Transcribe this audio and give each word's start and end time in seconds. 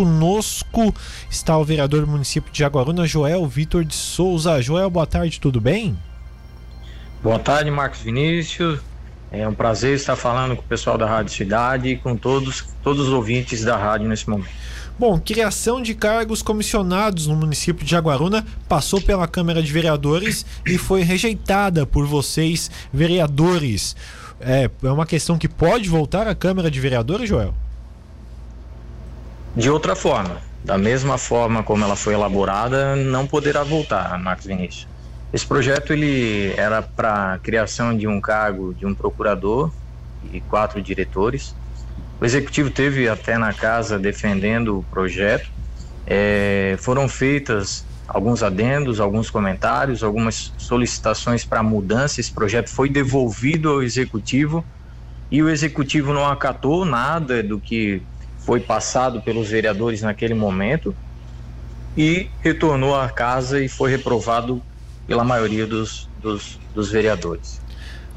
conosco 0.00 0.94
está 1.30 1.58
o 1.58 1.64
vereador 1.64 2.00
do 2.00 2.06
município 2.06 2.50
de 2.50 2.58
Jaguaruna, 2.58 3.06
Joel 3.06 3.46
Vitor 3.46 3.84
de 3.84 3.94
Souza. 3.94 4.60
Joel, 4.62 4.88
boa 4.88 5.06
tarde, 5.06 5.38
tudo 5.38 5.60
bem? 5.60 5.94
Boa 7.22 7.38
tarde, 7.38 7.70
Marcos 7.70 8.00
Vinícius. 8.00 8.80
É 9.30 9.46
um 9.46 9.52
prazer 9.52 9.94
estar 9.94 10.16
falando 10.16 10.56
com 10.56 10.62
o 10.62 10.64
pessoal 10.64 10.96
da 10.96 11.06
Rádio 11.06 11.34
Cidade 11.34 11.90
e 11.90 11.96
com 11.96 12.16
todos, 12.16 12.64
todos 12.82 13.08
os 13.08 13.12
ouvintes 13.12 13.62
da 13.62 13.76
rádio 13.76 14.08
nesse 14.08 14.28
momento. 14.28 14.48
Bom, 14.98 15.20
criação 15.20 15.82
de 15.82 15.94
cargos 15.94 16.40
comissionados 16.40 17.26
no 17.26 17.36
município 17.36 17.84
de 17.84 17.90
Jaguaruna 17.90 18.44
passou 18.66 19.02
pela 19.02 19.28
Câmara 19.28 19.62
de 19.62 19.70
Vereadores 19.70 20.46
e 20.64 20.78
foi 20.78 21.02
rejeitada 21.02 21.84
por 21.84 22.06
vocês, 22.06 22.70
vereadores. 22.90 23.94
É, 24.40 24.70
é 24.82 24.90
uma 24.90 25.04
questão 25.04 25.36
que 25.36 25.46
pode 25.46 25.90
voltar 25.90 26.26
à 26.26 26.34
Câmara 26.34 26.70
de 26.70 26.80
Vereadores, 26.80 27.28
Joel? 27.28 27.54
De 29.54 29.68
outra 29.68 29.96
forma, 29.96 30.40
da 30.62 30.78
mesma 30.78 31.18
forma 31.18 31.62
como 31.62 31.84
ela 31.84 31.96
foi 31.96 32.14
elaborada, 32.14 32.94
não 32.94 33.26
poderá 33.26 33.64
voltar, 33.64 34.18
Marcos 34.18 34.46
Vinícius. 34.46 34.88
Esse 35.32 35.46
projeto 35.46 35.92
ele 35.92 36.52
era 36.56 36.82
para 36.82 37.38
criação 37.38 37.96
de 37.96 38.06
um 38.06 38.20
cargo 38.20 38.74
de 38.74 38.86
um 38.86 38.94
procurador 38.94 39.72
e 40.22 40.40
quatro 40.40 40.82
diretores. 40.82 41.54
O 42.20 42.24
executivo 42.24 42.70
teve 42.70 43.08
até 43.08 43.38
na 43.38 43.52
casa 43.52 43.98
defendendo 43.98 44.78
o 44.78 44.84
projeto. 44.84 45.48
É, 46.06 46.76
foram 46.80 47.08
feitas 47.08 47.84
alguns 48.06 48.42
adendos, 48.42 49.00
alguns 49.00 49.30
comentários, 49.30 50.02
algumas 50.02 50.52
solicitações 50.58 51.44
para 51.44 51.62
mudança. 51.62 52.20
Esse 52.20 52.32
projeto 52.32 52.68
foi 52.68 52.88
devolvido 52.88 53.70
ao 53.70 53.82
executivo 53.82 54.64
e 55.30 55.42
o 55.42 55.48
executivo 55.48 56.12
não 56.12 56.26
acatou 56.26 56.84
nada 56.84 57.42
do 57.42 57.60
que 57.60 58.02
foi 58.50 58.58
passado 58.58 59.22
pelos 59.22 59.48
vereadores 59.48 60.02
naquele 60.02 60.34
momento 60.34 60.92
e 61.96 62.28
retornou 62.40 62.98
à 62.98 63.08
casa 63.08 63.62
e 63.62 63.68
foi 63.68 63.92
reprovado 63.92 64.60
pela 65.06 65.22
maioria 65.22 65.68
dos, 65.68 66.08
dos, 66.20 66.58
dos 66.74 66.90
vereadores. 66.90 67.60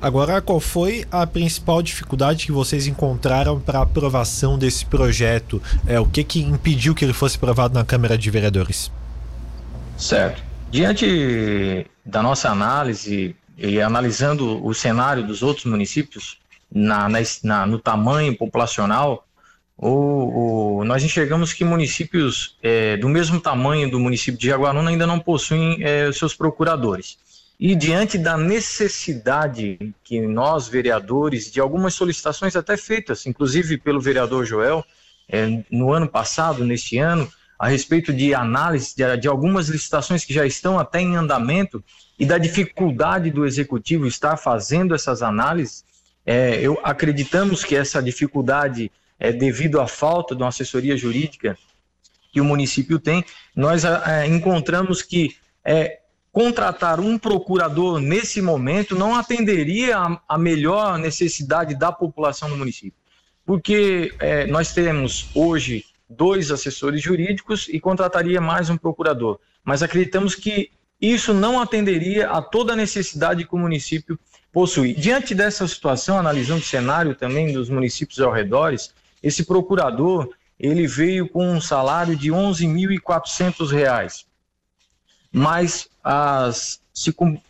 Agora, 0.01 0.41
qual 0.41 0.59
foi 0.59 1.05
a 1.11 1.27
principal 1.27 1.83
dificuldade 1.83 2.47
que 2.47 2.51
vocês 2.51 2.87
encontraram 2.87 3.59
para 3.59 3.77
a 3.77 3.81
aprovação 3.83 4.57
desse 4.57 4.87
projeto? 4.87 5.61
É, 5.85 5.99
o 5.99 6.05
que, 6.07 6.23
que 6.23 6.41
impediu 6.41 6.95
que 6.95 7.05
ele 7.05 7.13
fosse 7.13 7.37
aprovado 7.37 7.75
na 7.75 7.85
Câmara 7.85 8.17
de 8.17 8.31
Vereadores? 8.31 8.91
Certo. 9.95 10.41
Diante 10.71 11.85
da 12.03 12.23
nossa 12.23 12.49
análise 12.49 13.35
e 13.55 13.79
analisando 13.79 14.65
o 14.65 14.73
cenário 14.73 15.27
dos 15.27 15.43
outros 15.43 15.67
municípios 15.67 16.39
na, 16.73 17.07
na, 17.43 17.67
no 17.67 17.77
tamanho 17.77 18.35
populacional, 18.35 19.27
nós 19.81 21.03
enxergamos 21.03 21.53
que 21.53 21.65
municípios 21.65 22.55
é, 22.61 22.95
do 22.97 23.09
mesmo 23.09 23.39
tamanho 23.39 23.89
do 23.89 23.99
município 23.99 24.39
de 24.39 24.47
Jaguaruna 24.47 24.89
ainda 24.89 25.07
não 25.07 25.19
possuem 25.19 25.77
é, 25.81 26.11
seus 26.11 26.35
procuradores. 26.35 27.17
E 27.59 27.75
diante 27.75 28.17
da 28.17 28.37
necessidade 28.37 29.93
que 30.03 30.19
nós, 30.21 30.67
vereadores, 30.67 31.51
de 31.51 31.59
algumas 31.59 31.93
solicitações 31.93 32.55
até 32.55 32.75
feitas, 32.75 33.25
inclusive 33.25 33.77
pelo 33.77 34.01
vereador 34.01 34.45
Joel, 34.45 34.83
é, 35.29 35.63
no 35.71 35.91
ano 35.91 36.07
passado, 36.07 36.65
neste 36.65 36.97
ano, 36.97 37.31
a 37.57 37.67
respeito 37.67 38.11
de 38.11 38.33
análise 38.33 38.95
de, 38.95 39.17
de, 39.17 39.27
algumas 39.27 39.69
licitações 39.69 40.25
que 40.25 40.33
já 40.33 40.45
estão 40.45 40.77
até 40.77 40.99
em 40.99 41.15
andamento 41.15 41.81
e 42.19 42.25
da 42.25 42.37
dificuldade 42.37 43.31
do 43.31 43.45
executivo 43.45 44.05
estar 44.05 44.35
fazendo 44.35 44.93
essas 44.93 45.21
análises, 45.21 45.85
é, 46.25 46.59
eu 46.59 46.79
acreditamos 46.83 47.63
que 47.63 47.75
essa 47.75 48.01
dificuldade 48.01 48.91
é, 49.19 49.31
devido 49.31 49.79
à 49.79 49.87
falta 49.87 50.35
de 50.35 50.41
uma 50.41 50.49
assessoria 50.49 50.97
jurídica 50.97 51.57
que 52.31 52.41
o 52.41 52.45
município 52.45 52.99
tem, 52.99 53.23
nós 53.55 53.85
é, 53.85 54.27
encontramos 54.27 55.01
que 55.01 55.35
é, 55.63 55.99
contratar 56.31 56.99
um 56.99 57.17
procurador 57.17 57.99
nesse 57.99 58.41
momento 58.41 58.95
não 58.95 59.15
atenderia 59.15 59.97
a, 59.97 60.19
a 60.27 60.37
melhor 60.37 60.97
necessidade 60.97 61.75
da 61.75 61.91
população 61.91 62.49
do 62.49 62.57
município. 62.57 62.97
Porque 63.45 64.13
é, 64.19 64.47
nós 64.47 64.73
temos 64.73 65.29
hoje 65.35 65.85
dois 66.09 66.51
assessores 66.51 67.01
jurídicos 67.01 67.67
e 67.69 67.79
contrataria 67.79 68.41
mais 68.41 68.69
um 68.69 68.77
procurador. 68.77 69.39
Mas 69.63 69.83
acreditamos 69.83 70.33
que 70.33 70.71
isso 70.99 71.33
não 71.33 71.59
atenderia 71.59 72.29
a 72.29 72.41
toda 72.41 72.73
a 72.73 72.75
necessidade 72.75 73.45
que 73.45 73.53
o 73.53 73.59
município 73.59 74.17
possui. 74.51 74.93
Diante 74.93 75.35
dessa 75.35 75.67
situação, 75.67 76.17
analisando 76.17 76.61
o 76.61 76.65
cenário 76.65 77.15
também 77.15 77.51
dos 77.51 77.69
municípios 77.69 78.19
ao 78.19 78.31
redores, 78.31 78.93
esse 79.23 79.45
procurador, 79.45 80.29
ele 80.59 80.85
veio 80.85 81.29
com 81.29 81.47
um 81.47 81.61
salário 81.61 82.15
de 82.15 82.29
R$ 82.29 82.37
11.400, 82.37 84.25
mais 85.31 85.87
as 86.03 86.79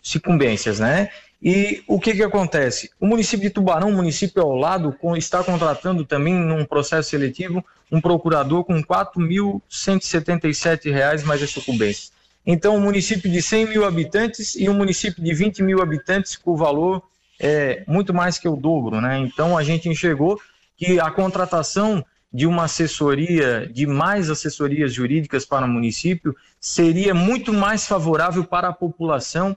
sucumbências, 0.01 0.79
né? 0.79 1.09
E 1.41 1.83
o 1.87 1.99
que 1.99 2.13
que 2.13 2.23
acontece? 2.23 2.89
O 3.01 3.05
município 3.05 3.49
de 3.49 3.53
Tubarão, 3.53 3.91
município 3.91 4.41
ao 4.41 4.55
lado, 4.55 4.95
está 5.17 5.43
contratando 5.43 6.05
também 6.05 6.33
num 6.33 6.63
processo 6.63 7.09
seletivo 7.09 7.61
um 7.91 7.99
procurador 7.99 8.63
com 8.63 8.75
R$ 8.75 8.83
4.177 8.83 11.25
mais 11.25 11.43
as 11.43 11.49
sucumbências. 11.49 12.13
Então, 12.45 12.77
um 12.77 12.81
município 12.81 13.29
de 13.29 13.41
100 13.41 13.65
mil 13.67 13.83
habitantes 13.85 14.55
e 14.55 14.69
um 14.69 14.73
município 14.73 15.21
de 15.21 15.33
20 15.33 15.61
mil 15.63 15.81
habitantes 15.81 16.37
com 16.37 16.51
o 16.51 16.57
valor 16.57 17.03
é 17.39 17.83
muito 17.87 18.13
mais 18.13 18.37
que 18.37 18.47
o 18.47 18.55
dobro, 18.55 19.01
né? 19.01 19.17
Então, 19.17 19.57
a 19.57 19.63
gente 19.63 19.89
enxergou 19.89 20.39
que 20.75 20.99
a 20.99 21.09
contratação 21.11 22.03
de 22.31 22.47
uma 22.47 22.63
assessoria, 22.63 23.69
de 23.71 23.85
mais 23.85 24.29
assessorias 24.29 24.91
jurídicas 24.91 25.45
para 25.45 25.65
o 25.65 25.69
município, 25.69 26.35
seria 26.59 27.13
muito 27.13 27.53
mais 27.53 27.85
favorável 27.85 28.43
para 28.43 28.69
a 28.69 28.73
população 28.73 29.55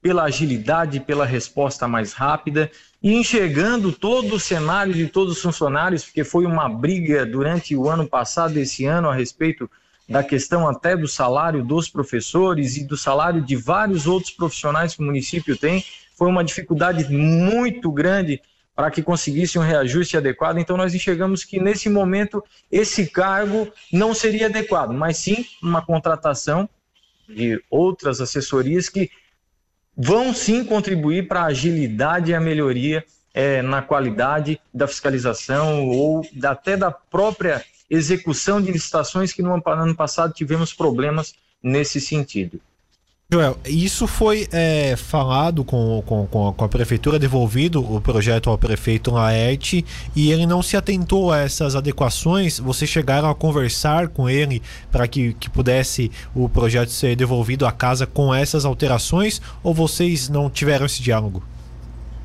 pela 0.00 0.24
agilidade, 0.24 0.98
pela 1.00 1.26
resposta 1.26 1.86
mais 1.86 2.14
rápida 2.14 2.70
e 3.02 3.14
enxergando 3.14 3.92
todo 3.92 4.36
o 4.36 4.40
cenário 4.40 4.94
de 4.94 5.08
todos 5.08 5.36
os 5.36 5.42
funcionários, 5.42 6.04
porque 6.04 6.24
foi 6.24 6.46
uma 6.46 6.68
briga 6.70 7.26
durante 7.26 7.76
o 7.76 7.88
ano 7.88 8.06
passado, 8.06 8.56
esse 8.56 8.86
ano, 8.86 9.10
a 9.10 9.14
respeito 9.14 9.70
da 10.08 10.24
questão 10.24 10.66
até 10.66 10.96
do 10.96 11.06
salário 11.06 11.62
dos 11.62 11.88
professores 11.88 12.76
e 12.76 12.84
do 12.84 12.96
salário 12.96 13.42
de 13.42 13.56
vários 13.56 14.06
outros 14.06 14.32
profissionais 14.32 14.94
que 14.94 15.02
o 15.02 15.04
município 15.04 15.56
tem. 15.56 15.84
Foi 16.16 16.28
uma 16.28 16.42
dificuldade 16.42 17.12
muito 17.12 17.92
grande 17.92 18.40
para 18.80 18.90
que 18.90 19.02
conseguisse 19.02 19.58
um 19.58 19.62
reajuste 19.62 20.16
adequado. 20.16 20.56
Então, 20.56 20.74
nós 20.74 20.94
enxergamos 20.94 21.44
que 21.44 21.60
nesse 21.60 21.90
momento 21.90 22.42
esse 22.72 23.06
cargo 23.06 23.70
não 23.92 24.14
seria 24.14 24.46
adequado, 24.46 24.94
mas 24.94 25.18
sim 25.18 25.44
uma 25.62 25.84
contratação 25.84 26.66
de 27.28 27.62
outras 27.70 28.22
assessorias 28.22 28.88
que 28.88 29.10
vão 29.94 30.32
sim 30.32 30.64
contribuir 30.64 31.28
para 31.28 31.42
a 31.42 31.46
agilidade 31.48 32.30
e 32.30 32.34
a 32.34 32.40
melhoria 32.40 33.04
é, 33.34 33.60
na 33.60 33.82
qualidade 33.82 34.58
da 34.72 34.88
fiscalização 34.88 35.86
ou 35.86 36.26
até 36.42 36.74
da 36.74 36.90
própria 36.90 37.62
execução 37.90 38.62
de 38.62 38.72
licitações 38.72 39.30
que 39.30 39.42
no 39.42 39.52
ano 39.52 39.94
passado 39.94 40.32
tivemos 40.32 40.72
problemas 40.72 41.34
nesse 41.62 42.00
sentido. 42.00 42.58
Joel, 43.32 43.56
isso 43.64 44.08
foi 44.08 44.48
é, 44.50 44.96
falado 44.96 45.62
com, 45.62 46.02
com, 46.04 46.26
com, 46.26 46.64
a 46.64 46.68
prefeitura, 46.68 47.16
devolvido 47.16 47.80
o 47.80 48.00
projeto 48.00 48.50
ao 48.50 48.58
prefeito 48.58 49.12
Laerte 49.12 49.86
e 50.16 50.32
ele 50.32 50.46
não 50.46 50.60
se 50.64 50.76
atentou 50.76 51.32
a 51.32 51.38
essas 51.38 51.76
adequações. 51.76 52.58
Vocês 52.58 52.90
chegaram 52.90 53.30
a 53.30 53.34
conversar 53.34 54.08
com 54.08 54.28
ele 54.28 54.60
para 54.90 55.06
que, 55.06 55.32
que 55.34 55.48
pudesse 55.48 56.10
o 56.34 56.48
projeto 56.48 56.90
ser 56.90 57.14
devolvido 57.14 57.64
à 57.64 57.70
casa 57.70 58.04
com 58.04 58.34
essas 58.34 58.64
alterações 58.64 59.40
ou 59.62 59.72
vocês 59.72 60.28
não 60.28 60.50
tiveram 60.50 60.86
esse 60.86 61.00
diálogo? 61.00 61.40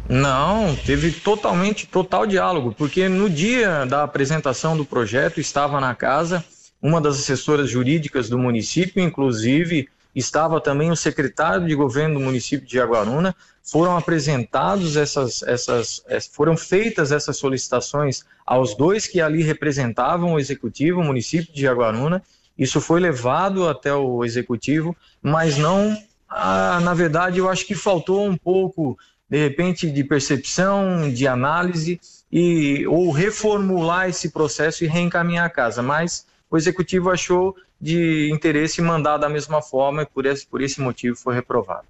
Não, 0.09 0.75
teve 0.75 1.11
totalmente, 1.11 1.85
total 1.85 2.25
diálogo, 2.25 2.73
porque 2.75 3.07
no 3.07 3.29
dia 3.29 3.85
da 3.85 4.01
apresentação 4.01 4.75
do 4.75 4.83
projeto 4.83 5.39
estava 5.39 5.79
na 5.79 5.93
casa 5.93 6.43
uma 6.81 6.99
das 6.99 7.19
assessoras 7.19 7.69
jurídicas 7.69 8.27
do 8.27 8.39
município, 8.39 9.03
inclusive 9.03 9.87
estava 10.15 10.61
também 10.61 10.89
o 10.89 10.95
secretário 10.95 11.67
de 11.67 11.75
governo 11.75 12.15
do 12.15 12.25
município 12.25 12.65
de 12.65 12.73
Jaguaruna, 12.73 13.35
foram 13.61 13.97
apresentados 13.97 14.95
essas, 14.95 15.43
essas, 15.43 16.01
foram 16.31 16.55
feitas 16.55 17.11
essas 17.11 17.37
solicitações 17.37 18.23
aos 18.45 18.75
dois 18.77 19.07
que 19.07 19.19
ali 19.19 19.43
representavam 19.43 20.33
o 20.33 20.39
executivo, 20.39 21.01
o 21.01 21.03
município 21.03 21.53
de 21.53 21.61
Jaguaruna, 21.61 22.23
isso 22.57 22.79
foi 22.79 22.99
levado 22.99 23.67
até 23.67 23.93
o 23.93 24.23
executivo, 24.23 24.95
mas 25.21 25.57
não, 25.57 25.97
ah, 26.29 26.79
na 26.81 26.93
verdade, 26.93 27.39
eu 27.39 27.49
acho 27.49 27.65
que 27.65 27.75
faltou 27.75 28.25
um 28.25 28.37
pouco, 28.37 28.97
de 29.29 29.37
repente, 29.37 29.91
de 29.91 30.03
percepção, 30.03 31.11
de 31.11 31.27
análise, 31.27 31.99
e 32.31 32.85
ou 32.87 33.11
reformular 33.11 34.09
esse 34.09 34.29
processo 34.29 34.83
e 34.83 34.87
reencaminhar 34.87 35.45
a 35.45 35.49
casa, 35.49 35.81
mas 35.81 36.25
o 36.49 36.57
executivo 36.57 37.09
achou 37.09 37.55
de 37.79 38.29
interesse 38.31 38.81
mandar 38.81 39.17
da 39.17 39.29
mesma 39.29 39.61
forma 39.61 40.03
e 40.03 40.05
por 40.05 40.25
esse, 40.25 40.45
por 40.45 40.61
esse 40.61 40.81
motivo 40.81 41.15
foi 41.15 41.35
reprovado. 41.35 41.85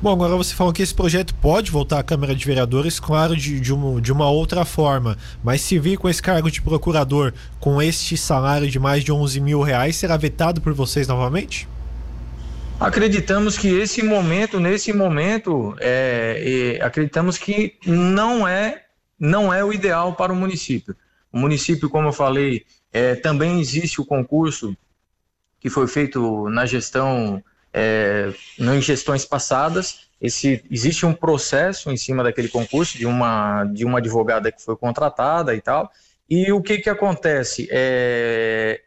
Bom, 0.00 0.12
agora 0.12 0.36
você 0.36 0.54
falou 0.54 0.72
que 0.72 0.80
esse 0.80 0.94
projeto 0.94 1.34
pode 1.34 1.72
voltar 1.72 1.98
à 1.98 2.02
Câmara 2.04 2.32
de 2.32 2.44
Vereadores, 2.44 3.00
claro, 3.00 3.36
de, 3.36 3.58
de, 3.58 3.72
uma, 3.72 4.00
de 4.00 4.12
uma 4.12 4.30
outra 4.30 4.64
forma, 4.64 5.18
mas 5.42 5.60
se 5.60 5.76
vir 5.76 5.96
com 5.96 6.08
esse 6.08 6.22
cargo 6.22 6.48
de 6.48 6.62
procurador, 6.62 7.32
com 7.58 7.82
este 7.82 8.16
salário 8.16 8.70
de 8.70 8.78
mais 8.78 9.02
de 9.02 9.10
11 9.10 9.40
mil 9.40 9.60
reais, 9.60 9.96
será 9.96 10.16
vetado 10.16 10.60
por 10.60 10.72
vocês 10.72 11.08
novamente? 11.08 11.66
Acreditamos 12.78 13.58
que 13.58 13.66
esse 13.66 14.00
momento, 14.00 14.60
nesse 14.60 14.92
momento, 14.92 15.74
é, 15.80 16.76
é, 16.78 16.84
acreditamos 16.84 17.36
que 17.36 17.74
não 17.84 18.46
é, 18.46 18.84
não 19.18 19.52
é 19.52 19.64
o 19.64 19.72
ideal 19.72 20.14
para 20.14 20.32
o 20.32 20.36
município. 20.36 20.94
O 21.32 21.38
município, 21.40 21.90
como 21.90 22.06
eu 22.08 22.12
falei, 22.12 22.64
é, 22.92 23.16
também 23.16 23.60
existe 23.60 24.00
o 24.00 24.06
concurso 24.06 24.76
que 25.60 25.68
foi 25.68 25.86
feito 25.86 26.48
na 26.48 26.66
gestão, 26.66 27.42
é, 27.72 28.32
em 28.58 28.80
gestões 28.80 29.24
passadas. 29.24 30.08
Esse, 30.20 30.64
existe 30.70 31.06
um 31.06 31.12
processo 31.12 31.90
em 31.90 31.96
cima 31.96 32.22
daquele 32.24 32.48
concurso 32.48 32.98
de 32.98 33.06
uma, 33.06 33.64
de 33.64 33.84
uma 33.84 33.98
advogada 33.98 34.50
que 34.50 34.62
foi 34.62 34.76
contratada 34.76 35.54
e 35.54 35.60
tal. 35.60 35.90
E 36.28 36.52
o 36.52 36.60
que, 36.60 36.78
que 36.78 36.90
acontece? 36.90 37.68
É, 37.70 38.80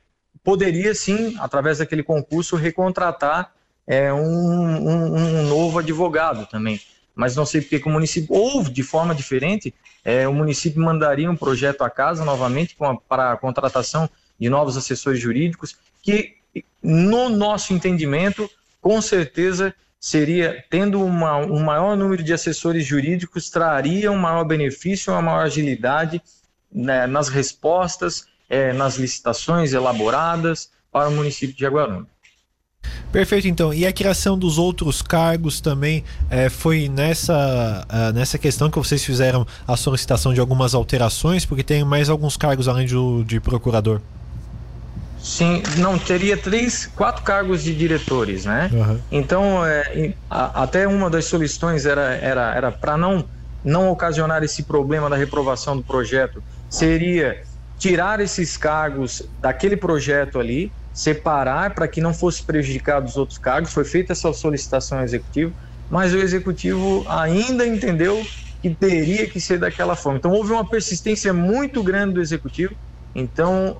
poderia 0.43 0.93
sim, 0.93 1.35
através 1.39 1.79
daquele 1.79 2.03
concurso, 2.03 2.55
recontratar 2.55 3.53
é, 3.87 4.13
um, 4.13 4.19
um, 4.19 5.15
um 5.15 5.43
novo 5.47 5.79
advogado 5.79 6.45
também. 6.45 6.79
Mas 7.15 7.35
não 7.35 7.45
sei 7.45 7.61
porque 7.61 7.79
que 7.79 7.87
o 7.87 7.91
município, 7.91 8.33
ou 8.33 8.63
de 8.63 8.83
forma 8.83 9.13
diferente, 9.13 9.73
é, 10.03 10.27
o 10.27 10.33
município 10.33 10.81
mandaria 10.81 11.29
um 11.29 11.35
projeto 11.35 11.81
à 11.83 11.89
casa 11.89 12.23
novamente 12.23 12.75
para 13.07 13.31
a 13.31 13.37
contratação 13.37 14.09
de 14.39 14.49
novos 14.49 14.77
assessores 14.77 15.19
jurídicos, 15.19 15.77
que, 16.01 16.35
no 16.81 17.29
nosso 17.29 17.73
entendimento, 17.73 18.49
com 18.81 19.01
certeza 19.01 19.73
seria, 19.99 20.63
tendo 20.69 21.03
uma, 21.03 21.37
um 21.37 21.63
maior 21.63 21.95
número 21.95 22.23
de 22.23 22.33
assessores 22.33 22.85
jurídicos, 22.85 23.49
traria 23.49 24.11
um 24.11 24.17
maior 24.17 24.43
benefício, 24.43 25.13
uma 25.13 25.21
maior 25.21 25.45
agilidade 25.45 26.21
né, 26.71 27.05
nas 27.05 27.29
respostas, 27.29 28.25
é, 28.49 28.73
nas 28.73 28.97
licitações 28.97 29.73
elaboradas 29.73 30.71
para 30.91 31.07
o 31.07 31.11
município 31.11 31.55
de 31.55 31.61
Jaguaruna. 31.61 32.07
Perfeito, 33.11 33.47
então. 33.47 33.73
E 33.73 33.85
a 33.85 33.93
criação 33.93 34.37
dos 34.37 34.57
outros 34.57 35.01
cargos 35.01 35.61
também 35.61 36.03
é, 36.29 36.49
foi 36.49 36.87
nessa, 36.89 37.85
uh, 37.89 38.13
nessa 38.13 38.37
questão 38.37 38.71
que 38.71 38.77
vocês 38.77 39.03
fizeram 39.03 39.45
a 39.67 39.77
solicitação 39.77 40.33
de 40.33 40.39
algumas 40.39 40.73
alterações, 40.73 41.45
porque 41.45 41.63
tem 41.63 41.83
mais 41.83 42.09
alguns 42.09 42.37
cargos 42.37 42.67
além 42.67 42.87
do, 42.87 43.23
de 43.23 43.39
procurador. 43.39 44.01
Sim, 45.23 45.61
não, 45.77 45.99
teria 45.99 46.35
três, 46.35 46.87
quatro 46.87 47.23
cargos 47.23 47.63
de 47.63 47.75
diretores, 47.75 48.43
né? 48.43 48.71
Uhum. 48.73 48.99
Então, 49.11 49.63
é, 49.63 50.15
a, 50.27 50.63
até 50.63 50.87
uma 50.87 51.11
das 51.11 51.25
solicitações 51.25 51.85
era, 51.85 52.15
era, 52.15 52.55
era 52.55 52.71
para 52.71 52.97
não, 52.97 53.29
não 53.63 53.89
ocasionar 53.91 54.43
esse 54.43 54.63
problema 54.63 55.09
da 55.09 55.15
reprovação 55.15 55.77
do 55.77 55.83
projeto, 55.83 56.43
seria 56.67 57.37
tirar 57.77 58.19
esses 58.19 58.57
cargos 58.57 59.21
daquele 59.39 59.77
projeto 59.77 60.39
ali, 60.39 60.73
separar 60.91 61.75
para 61.75 61.87
que 61.87 62.01
não 62.01 62.13
fosse 62.13 62.43
prejudicado 62.43 63.07
os 63.07 63.15
outros 63.15 63.37
cargos. 63.37 63.71
Foi 63.71 63.85
feita 63.85 64.13
essa 64.13 64.33
solicitação 64.33 64.97
ao 64.97 65.03
executivo, 65.03 65.53
mas 65.87 66.13
o 66.13 66.17
executivo 66.17 67.05
ainda 67.07 67.65
entendeu 67.65 68.23
que 68.61 68.75
teria 68.75 69.27
que 69.27 69.39
ser 69.39 69.59
daquela 69.59 69.95
forma. 69.95 70.17
Então 70.17 70.31
houve 70.31 70.51
uma 70.51 70.67
persistência 70.67 71.31
muito 71.31 71.83
grande 71.83 72.15
do 72.15 72.21
executivo. 72.21 72.73
Então, 73.15 73.77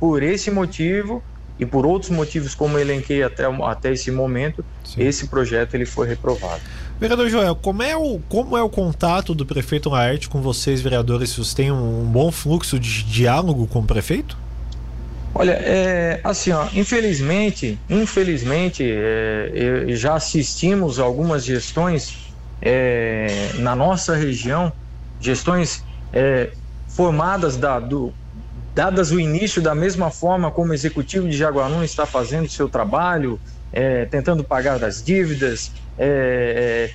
por 0.00 0.22
esse 0.22 0.50
motivo 0.50 1.22
e 1.58 1.66
por 1.66 1.84
outros 1.84 2.10
motivos, 2.10 2.54
como 2.54 2.78
elenquei 2.78 3.22
até, 3.22 3.44
até 3.44 3.92
esse 3.92 4.10
momento, 4.10 4.64
Sim. 4.82 5.02
esse 5.02 5.28
projeto 5.28 5.74
ele 5.74 5.84
foi 5.84 6.08
reprovado. 6.08 6.62
Vereador 6.98 7.28
Joel, 7.28 7.54
como 7.54 7.82
é 7.82 7.94
o, 7.94 8.18
como 8.30 8.56
é 8.56 8.62
o 8.62 8.68
contato 8.70 9.34
do 9.34 9.44
prefeito 9.44 9.90
Laerte 9.90 10.28
com 10.28 10.40
vocês, 10.40 10.80
vereadores? 10.80 11.34
Vocês 11.34 11.52
têm 11.52 11.70
um, 11.70 12.00
um 12.00 12.04
bom 12.04 12.32
fluxo 12.32 12.78
de 12.78 13.04
diálogo 13.04 13.66
com 13.66 13.80
o 13.80 13.84
prefeito? 13.84 14.38
Olha, 15.34 15.52
é, 15.52 16.20
assim, 16.24 16.50
ó, 16.50 16.66
infelizmente, 16.74 17.78
infelizmente, 17.88 18.82
é, 18.84 19.84
já 19.88 20.14
assistimos 20.14 20.98
algumas 20.98 21.44
gestões 21.44 22.16
é, 22.60 23.50
na 23.58 23.76
nossa 23.76 24.16
região, 24.16 24.72
gestões 25.20 25.84
é, 26.12 26.50
formadas 26.88 27.56
da, 27.56 27.78
do, 27.78 28.12
dadas 28.74 29.10
o 29.10 29.20
início 29.20 29.60
da 29.60 29.74
mesma 29.74 30.10
forma 30.10 30.50
como 30.50 30.70
o 30.70 30.74
executivo 30.74 31.28
de 31.28 31.36
Jaguaruna 31.36 31.84
está 31.84 32.06
fazendo 32.06 32.48
seu 32.48 32.68
trabalho, 32.68 33.40
é, 33.72 34.04
tentando 34.06 34.42
pagar 34.42 34.82
as 34.82 35.02
dívidas, 35.02 35.72
é, 35.98 36.90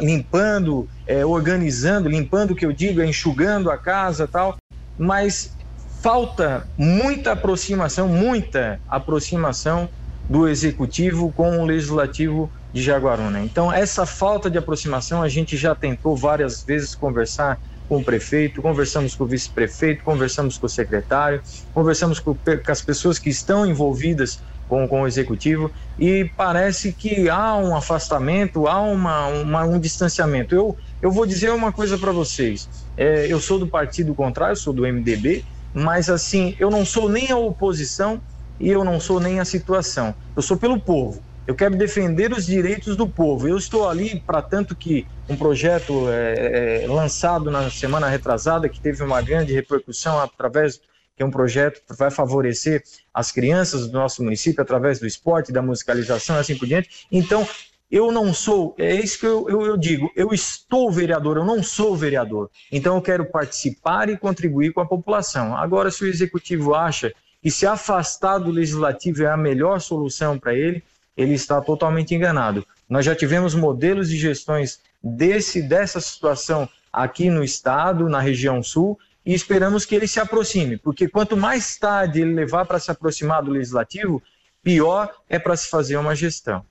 limpando, 0.00 0.88
organizando, 1.26 2.08
limpando 2.08 2.52
o 2.52 2.54
que 2.54 2.64
eu 2.64 2.72
digo, 2.72 3.02
enxugando 3.02 3.70
a 3.70 3.76
casa 3.76 4.28
tal, 4.28 4.56
mas 4.96 5.56
falta 6.00 6.66
muita 6.78 7.32
aproximação, 7.32 8.08
muita 8.08 8.80
aproximação 8.88 9.88
do 10.28 10.48
executivo 10.48 11.32
com 11.32 11.58
o 11.58 11.66
legislativo 11.66 12.50
de 12.72 12.82
Jaguaruna. 12.82 13.40
Então, 13.40 13.72
essa 13.72 14.06
falta 14.06 14.48
de 14.48 14.56
aproximação 14.56 15.22
a 15.22 15.28
gente 15.28 15.56
já 15.56 15.74
tentou 15.74 16.16
várias 16.16 16.62
vezes 16.62 16.94
conversar 16.94 17.58
com 17.90 17.96
o 17.98 18.04
prefeito, 18.04 18.62
conversamos 18.62 19.16
com 19.16 19.24
o 19.24 19.26
vice-prefeito, 19.26 20.04
conversamos 20.04 20.56
com 20.56 20.66
o 20.66 20.68
secretário, 20.68 21.42
conversamos 21.74 22.20
com, 22.20 22.36
com, 22.36 22.72
as 22.72 22.80
pessoas 22.80 23.18
que 23.18 23.28
estão 23.28 23.66
envolvidas 23.66 24.38
com, 24.68 24.86
com 24.86 25.02
o 25.02 25.06
executivo 25.08 25.72
e 25.98 26.30
parece 26.36 26.92
que 26.92 27.28
há 27.28 27.56
um 27.56 27.74
afastamento, 27.74 28.68
há 28.68 28.80
uma, 28.80 29.26
uma 29.26 29.64
um 29.64 29.80
distanciamento. 29.80 30.54
Eu, 30.54 30.78
eu 31.02 31.10
vou 31.10 31.26
dizer 31.26 31.50
uma 31.50 31.72
coisa 31.72 31.98
para 31.98 32.12
vocês: 32.12 32.68
é, 32.96 33.26
eu 33.26 33.40
sou 33.40 33.58
do 33.58 33.66
partido 33.66 34.14
contrário, 34.14 34.54
sou 34.54 34.72
do 34.72 34.82
MDB 34.82 35.44
mas 35.72 36.10
assim, 36.10 36.54
eu 36.58 36.70
não 36.70 36.84
sou 36.84 37.08
nem 37.08 37.30
a 37.30 37.36
oposição 37.36 38.20
e 38.58 38.68
eu 38.68 38.84
não 38.84 39.00
sou 39.00 39.20
nem 39.20 39.40
a 39.40 39.44
situação. 39.44 40.14
Eu 40.36 40.42
sou 40.42 40.56
pelo 40.56 40.80
povo. 40.80 41.22
Eu 41.46 41.54
quero 41.54 41.76
defender 41.76 42.32
os 42.32 42.46
direitos 42.46 42.96
do 42.96 43.08
povo. 43.08 43.48
Eu 43.48 43.56
estou 43.56 43.88
ali 43.88 44.20
para 44.20 44.40
tanto 44.40 44.76
que 44.76 45.06
um 45.28 45.36
projeto 45.36 46.08
é, 46.08 46.82
é, 46.84 46.86
lançado 46.86 47.50
na 47.50 47.70
semana 47.70 48.08
retrasada, 48.08 48.68
que 48.68 48.80
teve 48.80 49.02
uma 49.02 49.20
grande 49.20 49.52
repercussão 49.52 50.18
através 50.18 50.80
que 51.16 51.22
é 51.22 51.26
um 51.26 51.30
projeto 51.30 51.82
que 51.86 51.94
vai 51.94 52.10
favorecer 52.10 52.82
as 53.12 53.30
crianças 53.30 53.86
do 53.86 53.92
nosso 53.92 54.24
município 54.24 54.62
através 54.62 54.98
do 54.98 55.06
esporte, 55.06 55.52
da 55.52 55.60
musicalização 55.60 56.36
e 56.36 56.38
assim 56.38 56.56
por 56.56 56.66
diante. 56.66 57.06
Então, 57.12 57.46
eu 57.90 58.12
não 58.12 58.32
sou, 58.32 58.74
é 58.78 58.94
isso 58.94 59.18
que 59.18 59.26
eu, 59.26 59.46
eu, 59.48 59.66
eu, 59.66 59.76
digo, 59.76 60.10
eu 60.14 60.32
estou 60.32 60.90
vereador, 60.90 61.36
eu 61.36 61.44
não 61.44 61.62
sou 61.62 61.96
vereador. 61.96 62.48
Então 62.70 62.94
eu 62.94 63.02
quero 63.02 63.24
participar 63.24 64.08
e 64.08 64.16
contribuir 64.16 64.72
com 64.72 64.80
a 64.80 64.86
população. 64.86 65.56
Agora, 65.56 65.90
se 65.90 66.04
o 66.04 66.06
executivo 66.06 66.74
acha 66.74 67.12
que 67.42 67.50
se 67.50 67.66
afastar 67.66 68.38
do 68.38 68.50
legislativo 68.50 69.24
é 69.24 69.26
a 69.26 69.36
melhor 69.36 69.80
solução 69.80 70.38
para 70.38 70.54
ele, 70.54 70.82
ele 71.20 71.34
está 71.34 71.60
totalmente 71.60 72.14
enganado. 72.14 72.66
Nós 72.88 73.04
já 73.04 73.14
tivemos 73.14 73.54
modelos 73.54 74.08
de 74.08 74.16
gestões 74.16 74.80
desse, 75.02 75.60
dessa 75.60 76.00
situação 76.00 76.68
aqui 76.90 77.28
no 77.28 77.44
estado, 77.44 78.08
na 78.08 78.20
região 78.20 78.62
sul, 78.62 78.98
e 79.24 79.34
esperamos 79.34 79.84
que 79.84 79.94
ele 79.94 80.08
se 80.08 80.18
aproxime, 80.18 80.78
porque 80.78 81.06
quanto 81.06 81.36
mais 81.36 81.76
tarde 81.76 82.22
ele 82.22 82.32
levar 82.32 82.64
para 82.64 82.78
se 82.78 82.90
aproximar 82.90 83.42
do 83.42 83.50
legislativo, 83.50 84.22
pior 84.62 85.12
é 85.28 85.38
para 85.38 85.54
se 85.56 85.68
fazer 85.68 85.98
uma 85.98 86.16
gestão. 86.16 86.64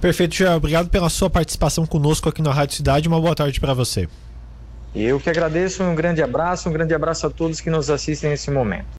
Perfeito, 0.00 0.34
Joel. 0.34 0.56
Obrigado 0.56 0.90
pela 0.90 1.08
sua 1.08 1.30
participação 1.30 1.86
conosco 1.86 2.28
aqui 2.28 2.42
na 2.42 2.52
Rádio 2.52 2.76
Cidade. 2.76 3.08
Uma 3.08 3.20
boa 3.20 3.34
tarde 3.34 3.60
para 3.60 3.72
você. 3.72 4.08
Eu 4.94 5.20
que 5.20 5.30
agradeço. 5.30 5.82
Um 5.82 5.94
grande 5.94 6.22
abraço, 6.22 6.68
um 6.68 6.72
grande 6.72 6.94
abraço 6.94 7.26
a 7.26 7.30
todos 7.30 7.60
que 7.60 7.70
nos 7.70 7.88
assistem 7.88 8.30
nesse 8.30 8.50
momento. 8.50 8.86